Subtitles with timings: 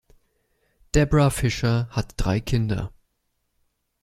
[0.95, 2.91] Debra Fischer hat drei Kinder.